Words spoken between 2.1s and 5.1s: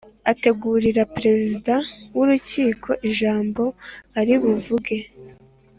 w Urukiko ijambo aribuvuge